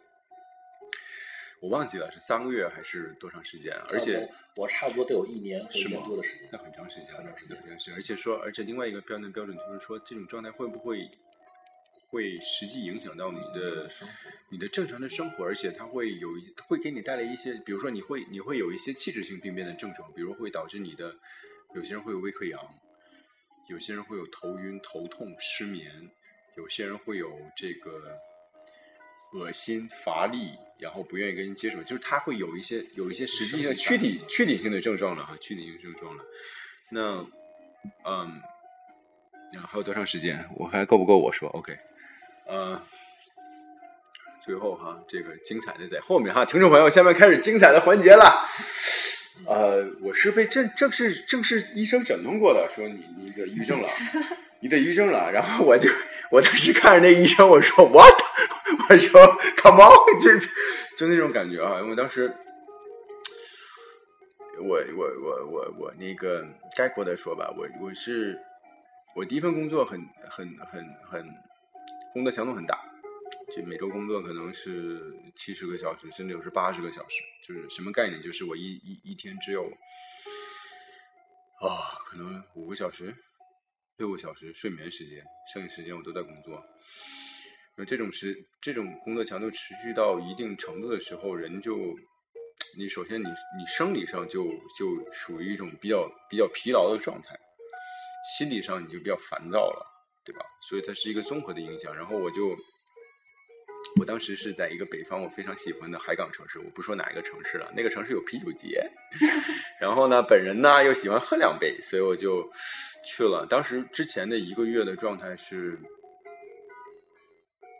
[1.60, 6.58] 我忘记了是三个月还是多长时间，而且我我差不多得有一年或一年多的时间那。
[6.58, 7.94] 很长时间了，很长时间。
[7.94, 11.10] 而且说，而且另外一个标准标准就是说，这种状态会不会
[12.08, 14.14] 会实际影响到你的生活
[14.50, 21.14] 你的正常的生活，而且它会有一会给你带来一些，比如说你会你会有一些器质性病变的症状，比如会导致你的
[21.74, 22.60] 有些人会有胃溃疡，
[23.68, 26.10] 有些人会有头晕、头痛、失眠，
[26.56, 28.16] 有些人会有这个
[29.32, 36.24] 恶心、乏力，然后不愿意跟人接触，就是他会有一些有一些实际上躯体躯体性的症状了哈，躯体性症状了。
[36.90, 37.26] 那
[38.04, 38.40] 嗯，
[39.52, 40.48] 然后还有多长时间？
[40.56, 41.76] 我还够不够我说？OK，
[42.46, 42.82] 呃，
[44.44, 48.48] 最后哈，这个精彩的在后面哈，听众朋友，下面开始精彩的环节了。
[49.46, 53.88] 呃，我是被正正式正式医生诊断过的，说你你得抑郁症了，
[54.60, 55.30] 你得抑郁症了。
[55.30, 55.88] 然后我就
[56.30, 58.27] 我当时看着那医生，我说 what？
[58.88, 59.20] 他说
[59.57, 60.31] come on， 就
[60.96, 62.35] 就那种感觉啊，因为当时。
[64.61, 66.44] 我我我我我那个
[66.77, 68.37] 概括的说吧，我我是
[69.14, 71.24] 我第一份工作很很很很
[72.12, 72.77] 工作强度很大，
[73.55, 77.22] 就每周工作可能是七十个小时，甚至有时八十个小时。
[77.46, 78.20] 就是什么概念？
[78.20, 79.62] 就是我一一一天只有
[81.61, 83.14] 啊，可能五个小时、
[83.96, 85.24] 六个小时睡眠时间，
[85.55, 86.61] 剩下时间我都在工作。
[87.78, 91.78] 那这种时这种工作强度持续到一定程度的时候，人就
[92.76, 94.44] 你首先你你生理上就
[94.76, 97.38] 就属于一种比较比较疲劳的状态，
[98.36, 99.86] 心理上你就比较烦躁了，
[100.24, 100.44] 对吧？
[100.68, 101.94] 所以它是一个综合的影响。
[101.94, 102.56] 然后我就
[104.00, 108.90] 我当时是在一个北方我非常喜欢的海港城市，我不说哪一个城市了，那个城市有啤酒节，
[109.80, 112.50] 然后呢，本人呢又喜欢喝两杯，所以我就
[113.06, 113.46] 去了。
[113.48, 115.78] 当时之前的一个月的状态是。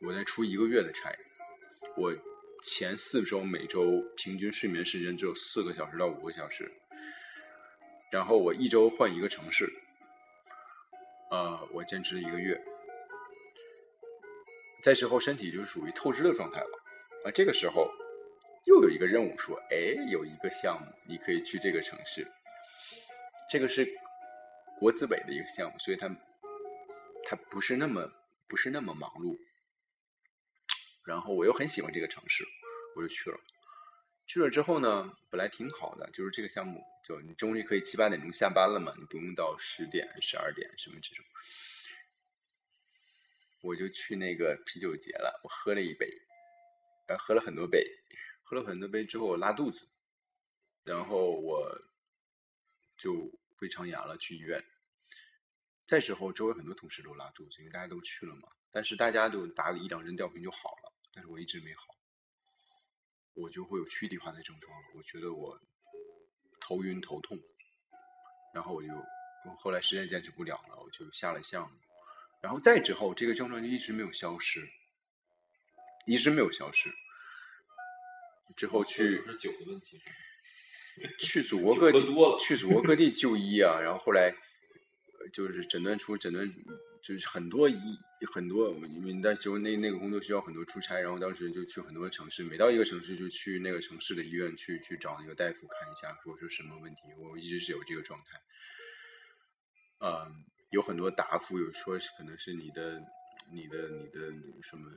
[0.01, 1.13] 我在出一个月的差，
[1.97, 2.15] 我
[2.63, 6.71] 前四周每周平均睡眠时间只有四个小时到五个小时，
[8.13, 9.69] 然后我一周换一个城市，
[11.31, 12.63] 呃，我坚持了一个月，
[14.83, 16.83] 在之后身体就属于透支的状态了，
[17.25, 17.91] 啊，这个时候
[18.67, 22.25] 又有一个任务说，哎，有一个项目你可以去这个城市，
[23.51, 23.89] 这个是
[24.79, 26.09] 国资委的一个项目，所以它
[27.25, 28.09] 它不是那么
[28.47, 29.37] 不是那么忙碌。
[31.09, 32.47] 然后我又很喜欢这个城市，
[32.95, 33.41] 我就去了。
[34.27, 41.25] 去了之后呢，本来挺好的，就是这个项目，就你终于可以七八点钟下班了嘛，你不用到十点、十二点什么这种。
[43.63, 46.07] 我就去那个啤酒节了，我喝了一杯，
[47.07, 47.83] 呃，喝了很多杯，
[48.43, 49.89] 喝了很多杯之后拉肚子，
[50.85, 51.75] 然后我
[52.99, 54.63] 就胃肠炎了，去医院。
[55.87, 61.83] 这时候，周围很多同事都拉肚子，因为大家都去了嘛，但是大家都打了一两针吊瓶就好了，但是我一直没好。
[63.35, 65.61] 我就会有躯体化的症状，我觉得我
[66.61, 67.37] 头晕头痛，
[68.55, 68.89] 然后我就
[69.57, 71.77] 后来实在坚持不了了，我就下了项目，
[72.41, 74.71] 然后再之后这个症状就一直没有消失，
[76.07, 76.89] 一直没有消失。
[78.57, 80.01] 之后去是酒的问题，
[81.21, 82.01] 去祖国 各地
[82.41, 84.33] 去祖国各地就医啊，然后后来
[85.33, 86.53] 就是诊断出诊断。
[87.01, 87.77] 就是很多一
[88.27, 97.03] 很多，因为那时候那那个工作需要很多出差，然后当时就去很多城市，每到一个城市就去那个城市的医院去去找那个大夫看一下，说是什么问题。
[97.17, 98.41] 我一直是有这个状态，
[100.01, 103.01] 嗯，有很多答复，有说是可能是你的
[103.53, 104.91] 你的你的什么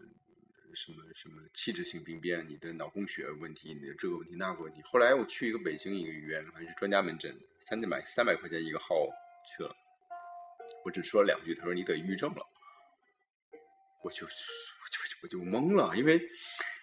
[0.73, 4.81] 什么什么器质性病变，你的脑供血问题，你的这个问题那个问题。
[4.83, 8.95] 后来我去一个北京一个医院，还是专家门诊，三百三百块钱一个号
[9.45, 9.73] 去了。
[10.83, 12.45] 我只说了两句，他说你得抑郁症了，
[14.03, 16.21] 我就我就我就懵了，因为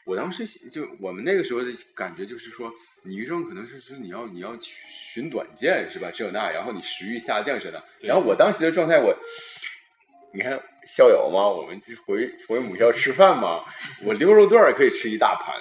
[0.06, 2.72] 我当时就我们那个时候的感觉就是说，
[3.04, 6.10] 你抑郁症可能是说你要你要寻短见是吧？
[6.14, 7.84] 这那，然后你食欲下降似的。
[8.00, 9.14] 然后我当时的状态，我
[10.32, 13.64] 你看校友嘛，我们就回回母校吃饭嘛，
[14.04, 15.54] 我溜肉段可以吃一大盘，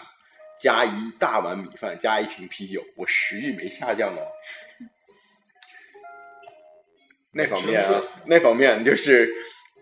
[0.60, 4.21] 加一大碗米饭，加一瓶啤酒，我食欲没下降啊。
[7.34, 9.32] 那方面啊，那方面就是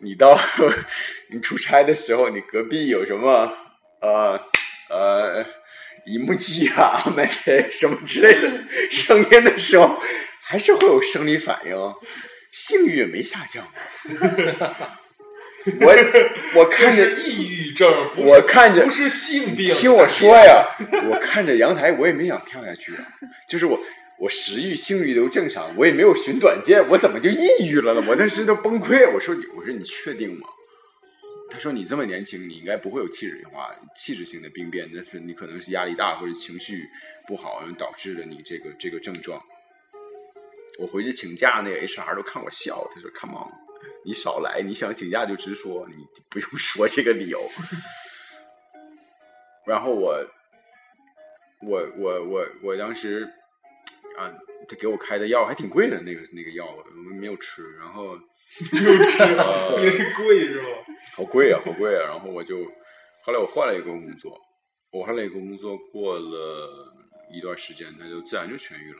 [0.01, 0.37] 你到
[1.31, 3.51] 你出差的时候，你隔壁有什么
[4.01, 4.39] 呃
[4.89, 5.45] 呃
[6.05, 7.25] 一木机啊、买
[7.71, 8.51] 什么之类的
[8.91, 9.99] 声音的时候，
[10.43, 11.73] 还是会有生理反应，
[12.51, 13.65] 性欲没下降。
[15.81, 15.95] 我
[16.59, 20.67] 我 看着抑郁症，我看着不是性病，听我说呀，
[21.09, 23.05] 我看着阳台，我也没想跳下去啊，
[23.49, 23.79] 就是我。
[24.17, 28.01] 我食欲、性欲都正常，我也没有寻短见，我怎么就抑郁了呢？
[28.07, 29.11] 我当时都崩溃。
[29.13, 30.47] 我说：“我说你确定吗？”
[31.51, 36.87] 他说：“你这么年轻，你应该不会有器质化、器质性的病变，但是你可能是压力大或者情绪
[37.27, 39.41] 不好，导致了你这个这个症状。”
[40.79, 43.51] 我回去请假，那个 HR 都看我笑，他说：“Come on，
[44.05, 45.95] 你少来，你想请假就直说，你
[46.29, 47.49] 不用说这个理由。
[49.67, 50.25] ”然后我，
[51.61, 53.29] 我我我我当时。
[54.17, 54.31] 啊，
[54.67, 58.15] 他给我开的药还挺贵的，那个那个药我们没有吃，然后
[58.71, 59.23] 没有吃，
[59.79, 60.67] 因为贵是吧？
[61.15, 62.07] 好贵啊，好贵啊！
[62.07, 62.63] 然后我就
[63.23, 64.39] 后来我换了一个工作，
[64.91, 66.95] 我换了一个工作，过了
[67.31, 68.99] 一段时间，他就自然就痊愈了。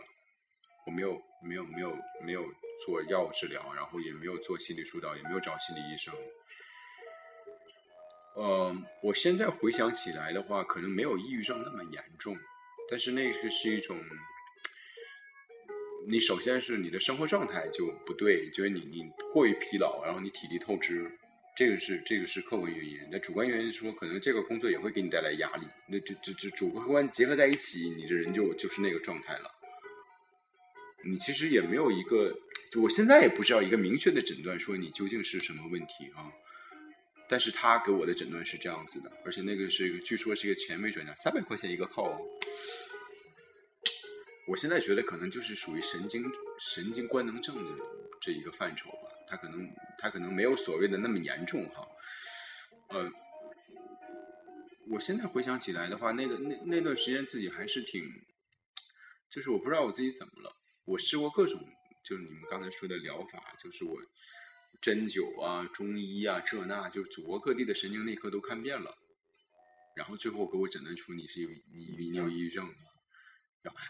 [0.85, 2.43] 我没有没有没有没有
[2.85, 6.13] 做药物治疗，然后也没有做心理疏导，也没有找心理医生。
[8.37, 12.35] 嗯，我现在回想起来的话，可能没有抑郁症那么严重，
[12.89, 13.97] 但是那个是一种。
[16.07, 21.11] 你首先是你的生活状态就不对，就是你你过于疲劳，然后你体力透支，
[21.57, 22.97] 这个是这个是客观原因。
[23.11, 25.65] 那主观原因说，可能这个工作也会给你带来压力。
[25.87, 29.51] 那这这这主客观结合在一起，你这人就就是那个状态了。
[31.03, 32.35] 你其实也没有一个，
[32.71, 36.31] 就我现在也不知道一个明确的诊断，说你究竟是什么问题啊？
[37.27, 42.21] 但是他给我的诊断是这样子的，而且那个是，据说是一个权威专家，三百块钱一个号。
[44.47, 46.23] 我现在觉得可能就是属于神经
[46.59, 47.83] 神经官能症的
[48.21, 51.87] 这一个范畴吧，他可能他可能没有所谓的那么严重哈，
[52.89, 53.11] 呃，
[54.87, 58.03] 我现在回想起来的话，那个那那段时间自己还是挺，
[59.31, 61.59] 就是我不知道我自己怎么了，我试过各种
[62.03, 63.99] 就是你们刚才说的疗法，就是我
[64.79, 68.95] 针灸啊、中医啊这那，就是祖国各地的神经内科都看遍了，
[69.95, 72.71] 然后最后给我诊断出你是有你你有抑郁症。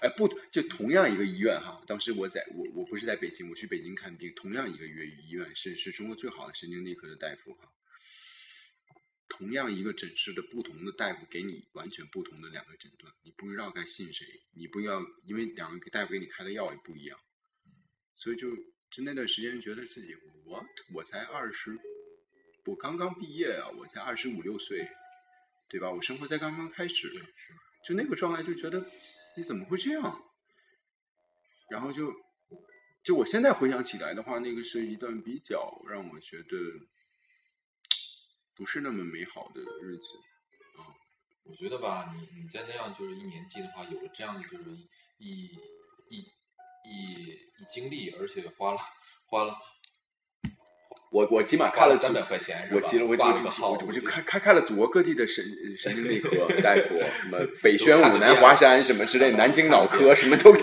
[0.01, 4.89] 哎，不，就同样一个医院哈，当时我在我我不是在北京，我去北京看病，同样一个医
[5.28, 7.71] 医院是是中国最好的神经内科的大夫哈，
[9.28, 17.19] 同样一个诊室的不同的大夫给你完全不同的两个诊断，你不知道该信谁，你不要因为两个大夫给你开的药也不一样，
[18.15, 18.55] 所以就
[18.89, 20.15] 就那段时间觉得自己
[20.45, 21.78] 我我才二十，
[22.65, 24.88] 我刚刚毕业啊，我才二十五六岁，
[25.69, 25.91] 对吧？
[25.91, 27.11] 我生活才刚刚开始。
[27.84, 28.84] 就那个状态就觉得
[29.38, 30.24] 你怎么会这样？
[31.70, 32.14] 然后就
[33.04, 36.48] 就我现在回想起来的话，那个是一段比较让我觉得
[38.56, 40.04] 不是那么美好的日子。
[40.78, 40.94] 嗯
[41.48, 44.64] 我觉得吧，你你在那样就是一年级的话，有了这样的就是
[45.20, 45.46] 一
[46.10, 46.18] 一
[46.84, 48.80] 一一经历，而且花了
[49.28, 49.56] 花了
[51.16, 55.45] 我我起码看了三百块钱，我记了，我挂就了我就我就觉得开开开了祖国各地的神
[55.78, 56.30] 神经内科
[56.61, 60.59] 大夫，什么 北宣武、南华山什么之类， 南京脑科什么都都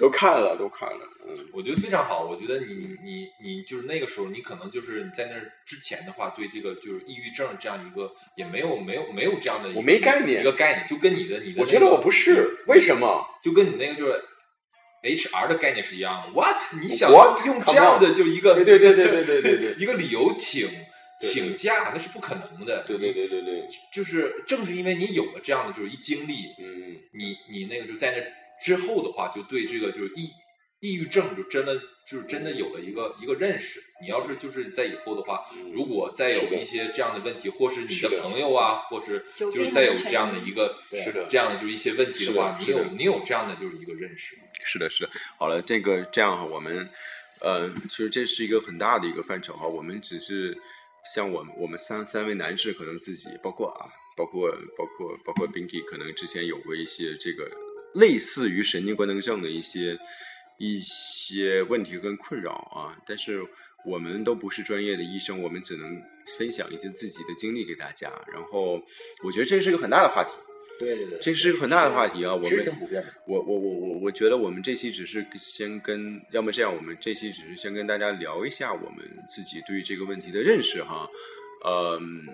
[0.00, 0.98] 都看了，都看了。
[1.28, 2.24] 嗯，我觉得非常好。
[2.24, 13.24] 我觉得你你你就是那个时候，你可能就是你在那儿之前的话，对这个就是抑郁症这样一个也没有没有没有这样的一个我没概念一个概念，就跟你的你的、我觉得我不是，为什么？
[13.42, 14.20] 就跟你那个就是
[15.02, 16.32] HR 的概念是一样的。
[16.32, 16.60] What？
[16.82, 17.10] 你想？
[17.10, 20.68] 用这样的就一个对对对对对对对对 一个理由请
[21.20, 22.84] 请假，那是不可能的。
[22.86, 28.22] 对对对对对，就是正是因为你有了这样的就是一经历，嗯，你你那个就在那
[28.62, 30.30] 之后的话，就对这个就是抑
[30.80, 31.76] 抑郁症就真的
[32.06, 33.82] 就是真的有了一个一个认识。
[34.00, 44.38] 你要是就是在以后的话，嗯如果再有一些这样的问题，或是你的朋友啊，或是就就是再有这样的一个是的这样的就是一些问题的话，你有你有这样的就是一个认识。
[44.64, 45.10] 是的，是的。
[45.36, 46.88] 好了，这个这样哈，我们
[47.40, 49.66] 呃，其实这是一个很大的一个范畴哈。
[49.66, 50.56] 我们只是
[51.14, 57.50] 像我们我们三三位男士，可能自己包括啊，包括包括包括 Binky，可能之前有过一些这个
[57.94, 59.98] 类似于神经官能症的一些
[60.58, 63.46] 一些问题跟困扰啊，但是。
[63.86, 66.02] 我们都不是专业的医生，我们只能
[66.36, 68.10] 分享一些自己的经历给大家。
[68.30, 68.82] 然后，
[69.22, 70.32] 我觉得这是个很大的话题。
[70.80, 72.34] 对对对，这是个很大的话题啊！
[72.34, 72.78] 我们。
[73.24, 78.98] 我我我我我觉得我们这期只是先跟，要么这样，我们这期只是先跟大家聊一下我们
[79.28, 81.08] 自己对于这个问题的认识哈。
[81.64, 82.26] 嗯，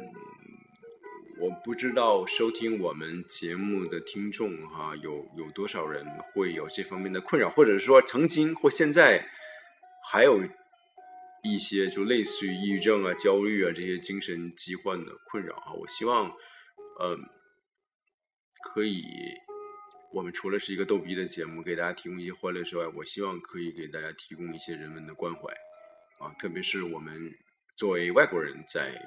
[1.38, 9.28] 我不知道收听我们节目的听众哈，有有多少人会有这方面的困扰，或者是说曾经或现在
[10.10, 10.40] 还有
[11.42, 15.72] 一些就类似于抑郁症啊、焦虑啊这些精神疾患的困扰啊。
[15.72, 16.30] 我希望，
[17.00, 17.18] 嗯。
[18.66, 19.04] 可以，
[20.10, 25.52] 我们除了是一个逗逼的节目，给大家提供一些欢乐之外，我希望可以给大家提供一些人文的关怀，
[26.18, 27.30] 啊，特别是我们
[27.76, 28.98] 作为外国人在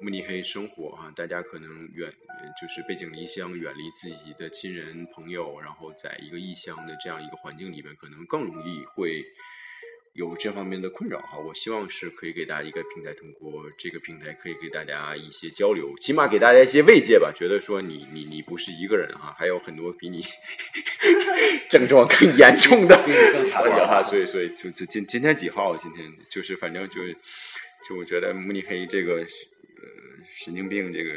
[0.00, 2.12] 慕尼黑生活啊，大家可能远
[2.60, 9.24] 就是背井离乡，远离自己的亲人朋友，然后在一个异乡的这样一个环境里面，可能更容易会。
[10.18, 17.30] 有这方面的困扰哈，我希望是可以给大家一个平台，通过这个平台可以给大家一些交流，起码给大家一些慰藉吧。
[17.36, 20.24] 觉得说你你你不是一个人哈，还有很多比你
[21.68, 24.02] 症状更严重的比你更惨的哈。
[24.02, 25.76] 所以所以就就今今天几号？
[25.76, 27.02] 今天就是反正就
[27.86, 29.75] 就我觉得慕尼黑这个呃
[30.34, 31.10] 神经病这个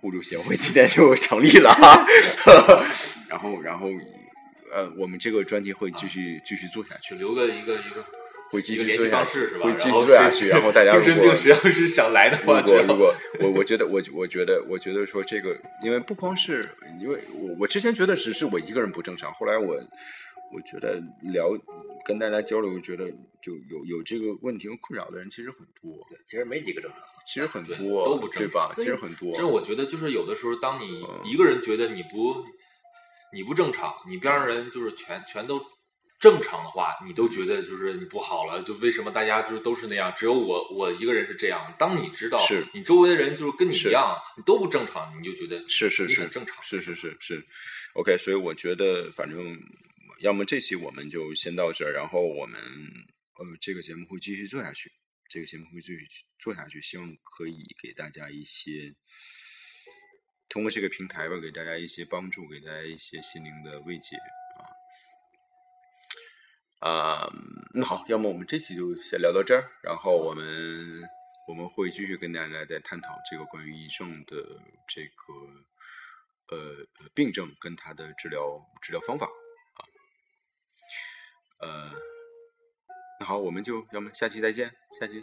[0.00, 2.06] 互助协会今天就成立了 哈。
[3.28, 3.88] 然后然后
[4.72, 8.04] 呃，我们这个专题会继续继续做下去，留个一个一个。
[8.48, 9.66] 会继一个联系方式是吧？
[9.66, 15.52] 会继续下去，然后大家精神病实际上是想来的话，如果如果我我觉得我我觉得我觉得说这个，
[15.82, 16.70] 因为不光是
[17.00, 19.76] 因为我我之前觉得只是我一个人不正常，后来我
[20.52, 21.48] 我觉得聊
[22.04, 23.10] 跟大家交流，觉得
[23.42, 27.00] 就有有这个问题和困扰的人其实很多，对其实没几个正常。
[27.26, 28.68] 其实很多都不正常对吧？
[28.68, 32.44] 常其实很多，这我觉得就是有的时候，当你嗯一个人觉得你不
[33.32, 35.60] 你不正常，你边上人就是全全都
[36.20, 38.62] 正常的话，你都觉得就是你不好了。
[38.62, 41.74] 就为什么大家就是都是那样，只有我我一个人是这样？
[41.76, 46.62] 当你知道是你周围的人就是跟你一样，你都不正常，你就觉得是是是很正常。
[46.62, 47.44] 是是是是
[47.94, 49.58] ，OK，所以我觉得反正
[50.20, 54.90] 要么这期我们就先到这儿，然后我们呃这个节目会继续做下去，
[55.28, 56.08] 这个节目会继续
[56.38, 58.94] 做下去，希望可以给大家一些
[60.48, 64.16] 通过这个平台吧，给大家一些帮助，给大家一些心灵的慰藉
[66.80, 66.88] 啊。
[66.88, 67.32] 啊、
[67.74, 71.02] 那好，要么我们这期就先聊到这儿，然后我们
[71.48, 74.36] 我们会继续跟大家再探讨这个关于抑郁症的
[74.88, 79.28] 这个呃病症跟它的治疗治疗方法。
[81.60, 81.90] 呃，
[83.20, 85.20] 那好，我们就要么下期再见，下期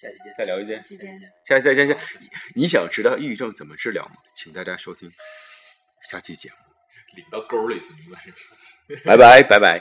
[0.00, 0.34] 下期见。
[0.38, 1.88] 再聊一见，期见下期再见。
[1.88, 1.96] 下
[2.54, 4.16] 你想知道抑郁症怎么治疗吗？
[4.34, 5.10] 请大家收听
[6.04, 6.56] 下期节目，
[7.16, 8.34] 领到沟里去，明白吗？
[9.04, 9.78] 拜拜，拜拜。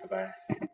[0.00, 0.73] 拜拜。